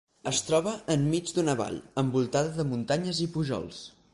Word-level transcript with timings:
Es 0.29 0.37
troba 0.45 0.71
enmig 0.95 1.33
d'una 1.35 1.55
vall, 1.61 1.77
envoltada 2.03 2.57
de 2.57 2.67
muntanyes 2.71 3.21
i 3.27 3.29
pujols. 3.37 3.87